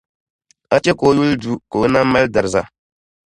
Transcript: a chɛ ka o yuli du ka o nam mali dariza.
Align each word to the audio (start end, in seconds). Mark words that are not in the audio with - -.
a 0.73 0.75
chɛ 0.83 0.91
ka 0.99 1.03
o 1.09 1.11
yuli 1.17 1.35
du 1.43 1.51
ka 1.69 1.75
o 1.83 1.85
nam 1.93 2.07
mali 2.11 2.27
dariza. 2.33 2.61